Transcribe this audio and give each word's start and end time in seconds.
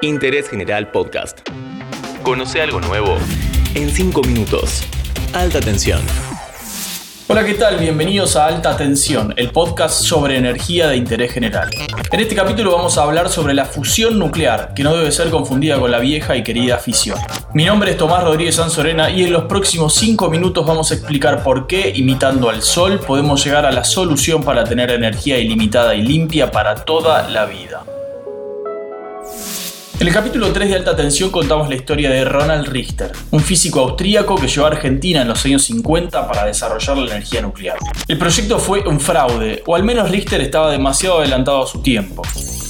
Interés 0.00 0.48
General 0.48 0.92
Podcast. 0.92 1.40
Conoce 2.22 2.62
algo 2.62 2.80
nuevo 2.80 3.16
en 3.74 3.90
5 3.90 4.22
minutos. 4.22 4.84
Alta 5.32 5.58
tensión. 5.58 6.00
Hola, 7.26 7.44
¿qué 7.44 7.54
tal? 7.54 7.78
Bienvenidos 7.78 8.36
a 8.36 8.46
Alta 8.46 8.76
Tensión, 8.76 9.34
el 9.36 9.50
podcast 9.50 10.02
sobre 10.02 10.36
energía 10.36 10.86
de 10.86 10.96
interés 10.96 11.32
general. 11.32 11.68
En 12.12 12.20
este 12.20 12.36
capítulo 12.36 12.76
vamos 12.76 12.96
a 12.96 13.02
hablar 13.02 13.28
sobre 13.28 13.54
la 13.54 13.64
fusión 13.64 14.20
nuclear, 14.20 14.72
que 14.72 14.84
no 14.84 14.96
debe 14.96 15.10
ser 15.10 15.30
confundida 15.30 15.80
con 15.80 15.90
la 15.90 15.98
vieja 15.98 16.36
y 16.36 16.44
querida 16.44 16.78
fisión. 16.78 17.18
Mi 17.52 17.64
nombre 17.64 17.90
es 17.90 17.96
Tomás 17.96 18.22
Rodríguez 18.22 18.54
Sanzorena 18.54 19.10
y 19.10 19.24
en 19.24 19.32
los 19.32 19.46
próximos 19.46 19.94
5 19.94 20.30
minutos 20.30 20.64
vamos 20.64 20.92
a 20.92 20.94
explicar 20.94 21.42
por 21.42 21.66
qué, 21.66 21.92
imitando 21.94 22.48
al 22.48 22.62
Sol, 22.62 23.00
podemos 23.00 23.44
llegar 23.44 23.66
a 23.66 23.72
la 23.72 23.82
solución 23.82 24.44
para 24.44 24.62
tener 24.62 24.92
energía 24.92 25.38
ilimitada 25.38 25.96
y 25.96 26.02
limpia 26.02 26.52
para 26.52 26.76
toda 26.76 27.28
la 27.28 27.46
vida. 27.46 27.82
En 30.00 30.06
el 30.06 30.14
capítulo 30.14 30.52
3 30.52 30.68
de 30.68 30.76
Alta 30.76 30.94
Tensión 30.94 31.28
contamos 31.30 31.68
la 31.68 31.74
historia 31.74 32.08
de 32.08 32.24
Ronald 32.24 32.68
Richter, 32.68 33.10
un 33.32 33.40
físico 33.40 33.80
austríaco 33.80 34.36
que 34.36 34.46
llegó 34.46 34.64
a 34.64 34.68
Argentina 34.68 35.22
en 35.22 35.28
los 35.28 35.44
años 35.44 35.64
50 35.64 36.28
para 36.28 36.46
desarrollar 36.46 36.98
la 36.98 37.16
energía 37.16 37.42
nuclear. 37.42 37.78
El 38.06 38.16
proyecto 38.16 38.60
fue 38.60 38.86
un 38.86 39.00
fraude, 39.00 39.64
o 39.66 39.74
al 39.74 39.82
menos 39.82 40.08
Richter 40.08 40.40
estaba 40.40 40.70
demasiado 40.70 41.18
adelantado 41.18 41.64
a 41.64 41.66
su 41.66 41.82
tiempo. 41.82 42.22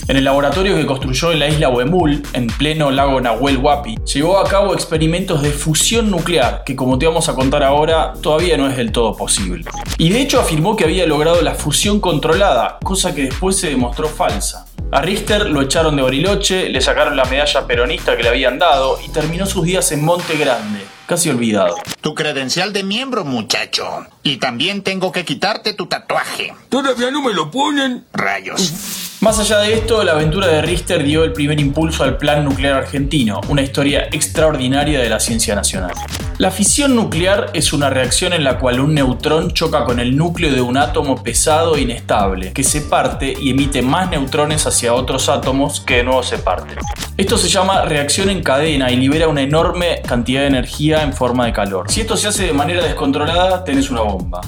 En 0.09 0.17
el 0.17 0.25
laboratorio 0.25 0.75
que 0.75 0.87
construyó 0.87 1.31
en 1.31 1.41
la 1.41 1.49
isla 1.49 1.69
Huemul, 1.69 2.23
en 2.33 2.47
pleno 2.47 2.91
lago 2.91 3.21
Nahuel 3.21 3.59
Huapi, 3.59 3.97
llevó 4.07 4.39
a 4.39 4.49
cabo 4.49 4.73
experimentos 4.73 5.43
de 5.43 5.51
fusión 5.51 6.11
nuclear, 6.11 6.63
que 6.65 6.75
como 6.75 6.99
te 6.99 7.07
vamos 7.07 7.29
a 7.29 7.35
contar 7.35 7.63
ahora, 7.63 8.15
todavía 8.23 8.57
no 8.57 8.67
es 8.71 8.77
del 8.79 8.91
todo 8.91 9.15
posible. 9.15 9.67
Y 9.99 10.09
de 10.09 10.23
hecho 10.23 10.41
afirmó 10.41 10.77
que 10.77 10.85
había 10.85 11.07
logrado 11.07 11.43
la 11.43 11.55
fusión 11.55 12.01
controlada, 12.01 12.79
cosa 12.83 13.15
que 13.15 13.25
después 13.25 13.59
se 13.59 13.69
demostró 13.69 14.09
falsa. 14.09 14.65
A 14.91 15.03
Richter 15.03 15.51
lo 15.51 15.61
echaron 15.61 15.97
de 15.97 16.03
Bariloche, 16.03 16.71
le 16.71 16.81
sacaron 16.81 17.15
la 17.15 17.27
medalla 17.27 17.67
peronista 17.67 18.17
que 18.17 18.23
le 18.23 18.31
habían 18.31 18.59
dado 18.59 18.99
y 19.05 19.11
terminó 19.11 19.45
sus 19.45 19.65
días 19.65 19.93
en 19.93 20.03
Monte 20.03 20.39
Grande, 20.39 20.81
casi 21.07 21.29
olvidado. 21.29 21.77
Tu 22.01 22.15
credencial 22.15 22.73
de 22.73 22.85
miembro, 22.85 23.27
muchacho. 23.27 24.07
Y 24.23 24.39
también 24.39 24.83
tengo 24.83 25.13
que 25.13 25.27
quitarte 25.27 25.75
tu 25.75 25.87
tatuaje. 25.87 26.55
¿Todavía 26.71 27.11
no 27.11 27.23
me 27.23 27.35
lo 27.35 27.51
ponen? 27.51 28.07
Rayos. 28.15 29.08
Más 29.21 29.41
allá 29.41 29.59
de 29.59 29.75
esto, 29.75 30.05
la 30.05 30.13
aventura 30.13 30.47
de 30.47 30.63
Richter 30.63 31.03
dio 31.03 31.25
el 31.25 31.33
primer 31.33 31.59
impulso 31.59 32.05
al 32.05 32.19
Plan 32.19 32.45
Nuclear 32.45 32.75
Argentino, 32.75 33.41
una 33.49 33.63
historia 33.63 34.09
extraordinaria 34.13 35.01
de 35.01 35.09
la 35.09 35.19
ciencia 35.19 35.57
nacional. 35.57 35.91
La 36.39 36.53
fisión 36.53 36.95
nuclear 36.95 37.51
es 37.53 37.73
una 37.73 37.91
reacción 37.91 38.33
en 38.33 38.45
la 38.45 38.61
cual 38.61 38.79
un 38.79 38.95
neutrón 38.95 39.51
choca 39.51 39.85
con 39.85 39.99
el 39.99 40.17
núcleo 40.17 40.53
de 40.53 40.61
un 40.61 40.77
átomo 40.77 41.21
pesado 41.21 41.75
e 41.75 41.81
inestable, 41.81 42.53
que 42.53 42.63
se 42.63 42.83
parte 42.83 43.35
y 43.37 43.51
emite 43.51 43.83
más 43.83 44.09
neutrones 44.09 44.69
hacia 44.69 44.95
otros 44.95 45.29
átomos 45.29 45.81
que 45.81 45.97
de 45.97 46.05
nuevo 46.05 46.23
se 46.23 46.39
parten. 46.39 46.79
Esto 47.17 47.39
se 47.39 47.49
llama 47.49 47.83
reacción 47.83 48.31
en 48.31 48.45
cadena 48.45 48.93
y 48.93 48.97
libera 48.97 49.27
una 49.27 49.43
enorme 49.43 50.01
cantidad 50.07 50.43
de 50.43 50.47
energía 50.47 51.03
en 51.03 51.13
forma 51.13 51.47
de 51.47 51.53
calor. 51.53 51.91
Si 51.91 52.03
esto 52.03 52.17
se 52.17 52.29
hace 52.29 52.45
de 52.45 52.53
manera 52.53 52.85
descontrolada, 52.85 53.65
tenés 53.65 53.91
una 53.91 54.03
bomba. 54.03 54.43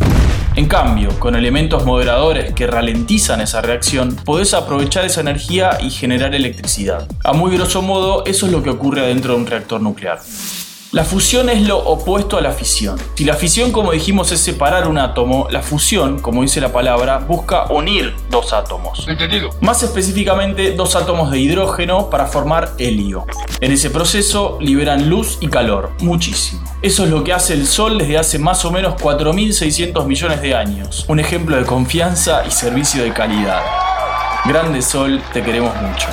En 0.57 0.67
cambio, 0.67 1.11
con 1.21 1.37
elementos 1.37 1.85
moderadores 1.85 2.53
que 2.55 2.67
ralentizan 2.67 3.41
esa 3.41 3.63
reacción, 3.63 4.17
podés 4.17 4.53
aprovechar 4.53 5.05
esa 5.05 5.21
energía 5.21 5.79
y 5.81 5.91
generar 5.91 6.35
electricidad. 6.35 7.07
A 7.23 7.33
muy 7.33 7.57
grosso 7.57 7.83
modo, 7.83 8.25
eso 8.27 8.47
es 8.47 8.53
lo 8.53 8.61
que 8.63 8.71
ocurre 8.71 9.03
adentro 9.03 9.35
de 9.35 9.41
un 9.41 9.47
reactor 9.47 9.81
nuclear. 9.81 10.19
La 10.93 11.05
fusión 11.05 11.49
es 11.49 11.63
lo 11.63 11.79
opuesto 11.79 12.37
a 12.37 12.41
la 12.41 12.51
fisión. 12.51 12.99
Si 13.15 13.25
la 13.25 13.35
fisión, 13.35 13.71
como 13.71 13.93
dijimos, 13.93 14.33
es 14.33 14.41
separar 14.41 14.89
un 14.89 14.99
átomo, 14.99 15.47
la 15.49 15.63
fusión, 15.63 16.19
como 16.19 16.43
dice 16.43 16.61
la 16.61 16.73
palabra, 16.73 17.19
busca 17.19 17.67
unir 17.71 18.13
dos 18.29 18.53
átomos. 18.53 19.07
Entendido. 19.07 19.51
Más 19.61 19.85
específicamente, 19.85 20.73
dos 20.73 20.97
átomos 20.97 21.31
de 21.31 21.39
hidrógeno 21.39 22.11
para 22.11 22.27
formar 22.27 22.73
helio. 22.79 23.25
En 23.61 23.71
ese 23.71 23.91
proceso 23.91 24.59
liberan 24.61 25.09
luz 25.09 25.39
y 25.41 25.47
calor, 25.47 25.93
muchísimo. 26.01 26.65
Eso 26.83 27.05
es 27.05 27.11
lo 27.11 27.23
que 27.23 27.35
hace 27.35 27.55
el 27.55 27.69
Sol 27.69 27.97
desde 27.97 28.19
hace 28.19 28.41
más 28.41 28.65
o 28.65 28.73
menos 28.73 28.95
4.600 28.95 30.05
millones 30.07 30.43
de 30.43 30.57
años. 30.57 31.05
Un 31.07 31.21
ejemplo 31.21 31.57
de 31.57 31.65
confianza 31.67 32.43
y 32.45 32.51
servicio 32.51 33.05
de 33.05 33.13
calidad. 33.13 33.63
Grande 34.45 34.83
Sol, 34.83 35.23
te 35.33 35.41
queremos 35.45 35.73
mucho. 35.77 36.09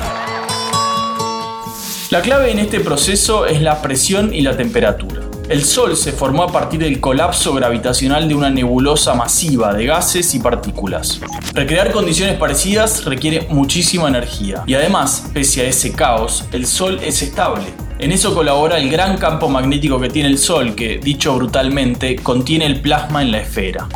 La 2.10 2.22
clave 2.22 2.50
en 2.50 2.58
este 2.58 2.80
proceso 2.80 3.44
es 3.44 3.60
la 3.60 3.82
presión 3.82 4.32
y 4.32 4.40
la 4.40 4.56
temperatura. 4.56 5.20
El 5.50 5.62
Sol 5.62 5.94
se 5.94 6.10
formó 6.10 6.44
a 6.44 6.50
partir 6.50 6.80
del 6.80 7.00
colapso 7.00 7.52
gravitacional 7.52 8.26
de 8.26 8.34
una 8.34 8.48
nebulosa 8.48 9.12
masiva 9.12 9.74
de 9.74 9.84
gases 9.84 10.34
y 10.34 10.38
partículas. 10.38 11.20
Recrear 11.52 11.92
condiciones 11.92 12.38
parecidas 12.38 13.04
requiere 13.04 13.46
muchísima 13.50 14.08
energía 14.08 14.62
y 14.66 14.72
además, 14.72 15.28
pese 15.34 15.60
a 15.60 15.64
ese 15.64 15.92
caos, 15.92 16.46
el 16.52 16.66
Sol 16.66 16.98
es 17.04 17.20
estable. 17.20 17.66
En 17.98 18.10
eso 18.10 18.34
colabora 18.34 18.78
el 18.78 18.88
gran 18.88 19.18
campo 19.18 19.50
magnético 19.50 20.00
que 20.00 20.08
tiene 20.08 20.30
el 20.30 20.38
Sol, 20.38 20.74
que, 20.74 20.96
dicho 20.96 21.34
brutalmente, 21.36 22.16
contiene 22.16 22.64
el 22.64 22.80
plasma 22.80 23.20
en 23.20 23.32
la 23.32 23.40
esfera. 23.40 23.86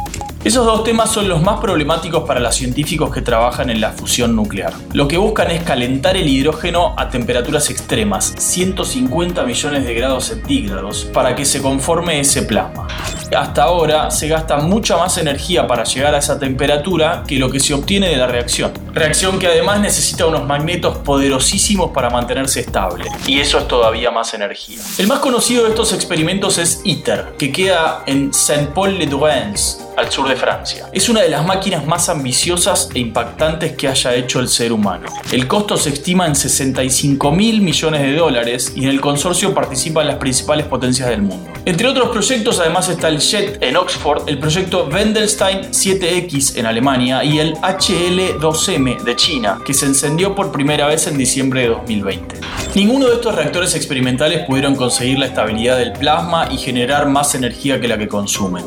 Esos 0.44 0.66
dos 0.66 0.82
temas 0.82 1.08
son 1.08 1.28
los 1.28 1.40
más 1.40 1.60
problemáticos 1.60 2.24
para 2.24 2.40
los 2.40 2.56
científicos 2.56 3.14
que 3.14 3.22
trabajan 3.22 3.70
en 3.70 3.80
la 3.80 3.92
fusión 3.92 4.34
nuclear. 4.34 4.72
Lo 4.92 5.06
que 5.06 5.16
buscan 5.16 5.52
es 5.52 5.62
calentar 5.62 6.16
el 6.16 6.26
hidrógeno 6.26 6.96
a 6.98 7.08
temperaturas 7.10 7.70
extremas, 7.70 8.34
150 8.36 9.44
millones 9.44 9.84
de 9.84 9.94
grados 9.94 10.24
centígrados, 10.24 11.04
para 11.12 11.36
que 11.36 11.44
se 11.44 11.62
conforme 11.62 12.18
ese 12.18 12.42
plasma. 12.42 12.88
Hasta 13.36 13.62
ahora 13.62 14.10
se 14.10 14.26
gasta 14.26 14.56
mucha 14.56 14.96
más 14.96 15.16
energía 15.16 15.68
para 15.68 15.84
llegar 15.84 16.12
a 16.12 16.18
esa 16.18 16.40
temperatura 16.40 17.22
que 17.24 17.38
lo 17.38 17.48
que 17.48 17.60
se 17.60 17.72
obtiene 17.72 18.08
de 18.08 18.16
la 18.16 18.26
reacción. 18.26 18.72
Reacción 18.92 19.38
que 19.38 19.46
además 19.46 19.80
necesita 19.80 20.26
unos 20.26 20.44
magnetos 20.44 20.98
poderosísimos 20.98 21.92
para 21.92 22.10
mantenerse 22.10 22.60
estable. 22.60 23.04
Y 23.28 23.38
eso 23.38 23.58
es 23.58 23.68
todavía 23.68 24.10
más 24.10 24.34
energía. 24.34 24.80
El 24.98 25.06
más 25.06 25.20
conocido 25.20 25.62
de 25.62 25.70
estos 25.70 25.92
experimentos 25.92 26.58
es 26.58 26.80
ITER, 26.84 27.34
que 27.38 27.52
queda 27.52 28.02
en 28.06 28.34
Saint-Paul-le-Douance, 28.34 29.91
al 29.96 30.10
sur 30.10 30.28
de 30.28 30.36
Francia. 30.36 30.88
Es 30.92 31.08
una 31.08 31.20
de 31.22 31.28
las 31.28 31.44
máquinas 31.44 31.86
más 31.86 32.08
ambiciosas 32.08 32.88
e 32.94 33.00
impactantes 33.00 33.72
que 33.72 33.88
haya 33.88 34.14
hecho 34.14 34.40
el 34.40 34.48
ser 34.48 34.72
humano. 34.72 35.06
El 35.30 35.46
costo 35.46 35.76
se 35.76 35.90
estima 35.90 36.26
en 36.26 36.34
65 36.34 37.30
mil 37.32 37.60
millones 37.60 38.02
de 38.02 38.14
dólares 38.14 38.72
y 38.74 38.84
en 38.84 38.90
el 38.90 39.00
consorcio 39.00 39.54
participan 39.54 40.06
las 40.06 40.16
principales 40.16 40.66
potencias 40.66 41.08
del 41.08 41.22
mundo. 41.22 41.50
Entre 41.64 41.86
otros 41.86 42.08
proyectos 42.08 42.58
además 42.58 42.88
está 42.88 43.08
el 43.08 43.20
JET 43.20 43.62
en 43.62 43.76
Oxford, 43.76 44.28
el 44.28 44.38
proyecto 44.38 44.88
Wendelstein 44.92 45.70
7X 45.70 46.56
en 46.56 46.66
Alemania 46.66 47.22
y 47.22 47.38
el 47.38 47.54
HL2M 47.54 49.02
de 49.02 49.16
China, 49.16 49.58
que 49.64 49.72
se 49.72 49.86
encendió 49.86 50.34
por 50.34 50.50
primera 50.50 50.86
vez 50.86 51.06
en 51.06 51.16
diciembre 51.16 51.62
de 51.62 51.68
2020. 51.68 52.36
Ninguno 52.74 53.06
de 53.06 53.14
estos 53.14 53.34
reactores 53.34 53.74
experimentales 53.74 54.44
pudieron 54.46 54.74
conseguir 54.74 55.18
la 55.18 55.26
estabilidad 55.26 55.78
del 55.78 55.92
plasma 55.92 56.48
y 56.50 56.56
generar 56.56 57.06
más 57.06 57.34
energía 57.34 57.80
que 57.80 57.88
la 57.88 57.98
que 57.98 58.08
consumen. 58.08 58.64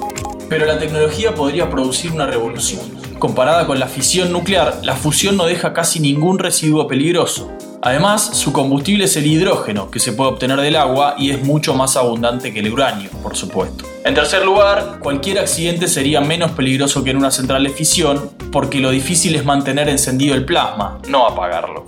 Pero 0.49 0.65
la 0.65 0.77
tecnología 0.77 1.33
podría 1.33 1.69
producir 1.69 2.11
una 2.11 2.27
revolución. 2.27 2.81
Comparada 3.19 3.65
con 3.65 3.79
la 3.79 3.87
fisión 3.87 4.31
nuclear, 4.31 4.79
la 4.83 4.95
fusión 4.95 5.37
no 5.37 5.45
deja 5.45 5.73
casi 5.73 5.99
ningún 5.99 6.37
residuo 6.37 6.87
peligroso. 6.87 7.51
Además, 7.81 8.31
su 8.33 8.51
combustible 8.51 9.05
es 9.05 9.15
el 9.15 9.25
hidrógeno, 9.25 9.91
que 9.91 9.99
se 9.99 10.11
puede 10.11 10.31
obtener 10.31 10.59
del 10.59 10.75
agua 10.75 11.15
y 11.17 11.31
es 11.31 11.43
mucho 11.43 11.75
más 11.75 11.95
abundante 11.95 12.53
que 12.53 12.59
el 12.59 12.73
uranio, 12.73 13.09
por 13.21 13.35
supuesto. 13.35 13.85
En 14.03 14.13
tercer 14.13 14.43
lugar, 14.43 14.99
cualquier 14.99 15.39
accidente 15.39 15.87
sería 15.87 16.19
menos 16.19 16.51
peligroso 16.51 17.03
que 17.03 17.11
en 17.11 17.17
una 17.17 17.31
central 17.31 17.63
de 17.63 17.69
fisión, 17.69 18.31
porque 18.51 18.79
lo 18.79 18.91
difícil 18.91 19.35
es 19.35 19.45
mantener 19.45 19.87
encendido 19.87 20.35
el 20.35 20.45
plasma, 20.45 20.99
no 21.07 21.27
apagarlo. 21.27 21.85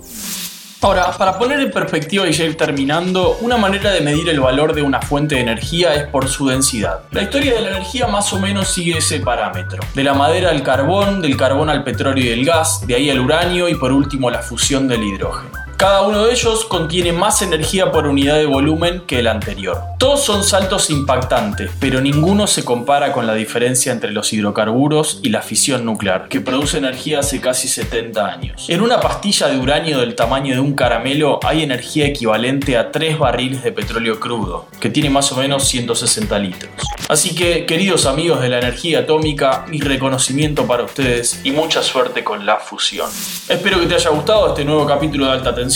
Ahora, 0.80 1.10
para 1.18 1.36
poner 1.36 1.58
en 1.58 1.72
perspectiva 1.72 2.28
y 2.28 2.32
ya 2.32 2.44
ir 2.44 2.56
terminando, 2.56 3.36
una 3.40 3.56
manera 3.56 3.90
de 3.90 4.00
medir 4.00 4.28
el 4.28 4.38
valor 4.38 4.74
de 4.74 4.82
una 4.82 5.02
fuente 5.02 5.34
de 5.34 5.40
energía 5.40 5.94
es 5.94 6.06
por 6.06 6.28
su 6.28 6.46
densidad. 6.46 7.00
La 7.10 7.22
historia 7.22 7.54
de 7.54 7.62
la 7.62 7.70
energía 7.70 8.06
más 8.06 8.32
o 8.32 8.38
menos 8.38 8.68
sigue 8.68 8.98
ese 8.98 9.18
parámetro. 9.18 9.80
De 9.94 10.04
la 10.04 10.14
madera 10.14 10.50
al 10.50 10.62
carbón, 10.62 11.20
del 11.20 11.36
carbón 11.36 11.68
al 11.68 11.82
petróleo 11.82 12.24
y 12.24 12.28
el 12.28 12.44
gas, 12.44 12.86
de 12.86 12.94
ahí 12.94 13.10
al 13.10 13.18
uranio 13.18 13.68
y 13.68 13.74
por 13.74 13.90
último 13.90 14.30
la 14.30 14.38
fusión 14.38 14.86
del 14.86 15.02
hidrógeno. 15.02 15.67
Cada 15.78 16.02
uno 16.02 16.26
de 16.26 16.32
ellos 16.32 16.64
contiene 16.64 17.12
más 17.12 17.40
energía 17.40 17.92
por 17.92 18.08
unidad 18.08 18.34
de 18.34 18.46
volumen 18.46 19.02
que 19.06 19.20
el 19.20 19.28
anterior. 19.28 19.80
Todos 19.96 20.24
son 20.24 20.42
saltos 20.42 20.90
impactantes, 20.90 21.70
pero 21.78 22.00
ninguno 22.00 22.48
se 22.48 22.64
compara 22.64 23.12
con 23.12 23.28
la 23.28 23.34
diferencia 23.34 23.92
entre 23.92 24.10
los 24.10 24.32
hidrocarburos 24.32 25.20
y 25.22 25.28
la 25.28 25.40
fisión 25.40 25.84
nuclear, 25.84 26.26
que 26.28 26.40
produce 26.40 26.78
energía 26.78 27.20
hace 27.20 27.40
casi 27.40 27.68
70 27.68 28.26
años. 28.26 28.68
En 28.68 28.80
una 28.80 28.98
pastilla 28.98 29.46
de 29.46 29.58
uranio 29.60 30.00
del 30.00 30.16
tamaño 30.16 30.54
de 30.54 30.60
un 30.60 30.74
caramelo 30.74 31.38
hay 31.44 31.62
energía 31.62 32.06
equivalente 32.06 32.76
a 32.76 32.90
3 32.90 33.16
barriles 33.16 33.62
de 33.62 33.70
petróleo 33.70 34.18
crudo, 34.18 34.66
que 34.80 34.90
tiene 34.90 35.10
más 35.10 35.30
o 35.30 35.36
menos 35.36 35.68
160 35.68 36.36
litros. 36.40 36.72
Así 37.08 37.36
que, 37.36 37.66
queridos 37.66 38.04
amigos 38.04 38.40
de 38.40 38.48
la 38.48 38.58
energía 38.58 39.00
atómica, 39.00 39.64
mi 39.68 39.80
reconocimiento 39.80 40.66
para 40.66 40.82
ustedes 40.82 41.40
y 41.44 41.52
mucha 41.52 41.84
suerte 41.84 42.24
con 42.24 42.44
la 42.44 42.56
fusión. 42.56 43.08
Espero 43.48 43.78
que 43.78 43.86
te 43.86 43.94
haya 43.94 44.10
gustado 44.10 44.48
este 44.48 44.64
nuevo 44.64 44.84
capítulo 44.84 45.26
de 45.26 45.32
Alta 45.32 45.54
Tensión 45.54 45.67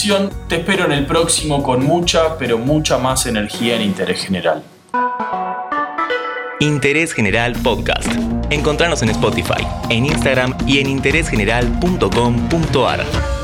te 0.48 0.56
espero 0.56 0.86
en 0.86 0.92
el 0.92 1.04
próximo 1.04 1.62
con 1.62 1.84
mucha, 1.84 2.38
pero 2.38 2.56
mucha 2.56 2.96
más 2.98 3.26
energía 3.26 3.76
en 3.76 3.82
Interés 3.82 4.24
General. 4.24 4.62
Interés 6.60 7.12
General 7.12 7.52
Podcast. 7.62 8.08
Encontrarnos 8.50 9.02
en 9.02 9.10
Spotify, 9.10 9.66
en 9.90 10.06
Instagram 10.06 10.56
y 10.66 10.78
en 10.78 10.88
interésgeneral.com.ar. 10.88 13.41